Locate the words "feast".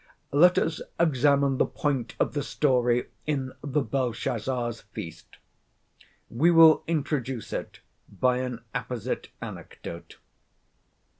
4.81-5.37